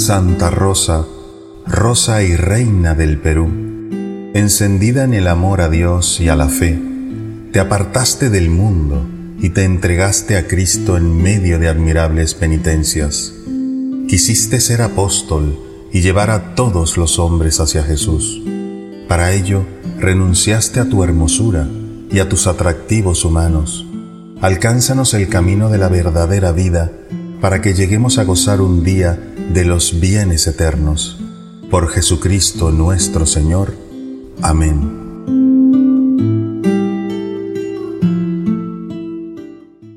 [0.00, 1.04] Santa Rosa,
[1.66, 3.50] Rosa y Reina del Perú,
[4.32, 6.80] encendida en el amor a Dios y a la fe,
[7.52, 9.04] te apartaste del mundo
[9.38, 13.34] y te entregaste a Cristo en medio de admirables penitencias.
[14.08, 15.58] Quisiste ser apóstol
[15.92, 18.40] y llevar a todos los hombres hacia Jesús.
[19.06, 19.66] Para ello,
[19.98, 21.68] renunciaste a tu hermosura
[22.10, 23.84] y a tus atractivos humanos.
[24.40, 26.90] Alcánzanos el camino de la verdadera vida
[27.42, 31.18] para que lleguemos a gozar un día de los bienes eternos.
[31.70, 33.74] Por Jesucristo nuestro Señor.
[34.42, 34.99] Amén.